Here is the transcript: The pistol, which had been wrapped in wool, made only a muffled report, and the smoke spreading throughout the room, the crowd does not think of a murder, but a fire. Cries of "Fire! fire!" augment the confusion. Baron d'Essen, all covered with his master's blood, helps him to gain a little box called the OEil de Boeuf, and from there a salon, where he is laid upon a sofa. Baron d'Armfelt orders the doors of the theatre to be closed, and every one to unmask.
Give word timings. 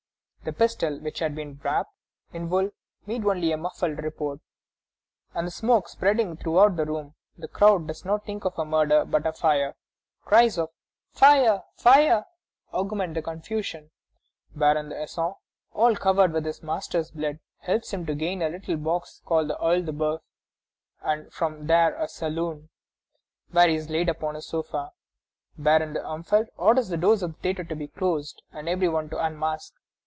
The 0.43 0.51
pistol, 0.53 0.99
which 0.99 1.19
had 1.19 1.35
been 1.35 1.59
wrapped 1.61 1.93
in 2.33 2.49
wool, 2.49 2.71
made 3.05 3.23
only 3.25 3.51
a 3.51 3.57
muffled 3.57 3.99
report, 4.01 4.39
and 5.35 5.45
the 5.45 5.51
smoke 5.51 5.87
spreading 5.87 6.35
throughout 6.35 6.77
the 6.77 6.85
room, 6.87 7.13
the 7.37 7.47
crowd 7.47 7.85
does 7.87 8.03
not 8.03 8.25
think 8.25 8.43
of 8.43 8.57
a 8.57 8.65
murder, 8.65 9.05
but 9.05 9.27
a 9.27 9.33
fire. 9.33 9.75
Cries 10.25 10.57
of 10.57 10.71
"Fire! 11.11 11.61
fire!" 11.75 12.25
augment 12.73 13.13
the 13.13 13.21
confusion. 13.21 13.91
Baron 14.55 14.89
d'Essen, 14.89 15.35
all 15.73 15.95
covered 15.95 16.33
with 16.33 16.45
his 16.45 16.63
master's 16.63 17.11
blood, 17.11 17.37
helps 17.59 17.93
him 17.93 18.07
to 18.07 18.15
gain 18.15 18.41
a 18.41 18.49
little 18.49 18.77
box 18.77 19.21
called 19.23 19.47
the 19.49 19.59
OEil 19.61 19.85
de 19.85 19.91
Boeuf, 19.93 20.21
and 21.03 21.31
from 21.31 21.67
there 21.67 21.95
a 22.01 22.07
salon, 22.07 22.69
where 23.51 23.67
he 23.69 23.75
is 23.75 23.91
laid 23.91 24.09
upon 24.09 24.35
a 24.35 24.41
sofa. 24.41 24.91
Baron 25.59 25.93
d'Armfelt 25.93 26.47
orders 26.57 26.89
the 26.89 26.97
doors 26.97 27.21
of 27.21 27.33
the 27.35 27.39
theatre 27.41 27.63
to 27.63 27.75
be 27.75 27.87
closed, 27.87 28.41
and 28.51 28.67
every 28.67 28.89
one 28.89 29.07
to 29.11 29.23
unmask. 29.23 29.73